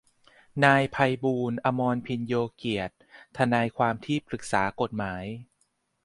[0.65, 2.95] นายไพบูลย์ อมรภิญโญเกียรติ
[3.37, 5.25] ทนายความที่ปรึกษากฏหมาย